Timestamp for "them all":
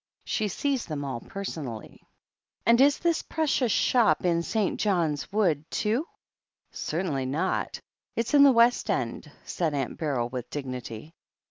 0.87-1.19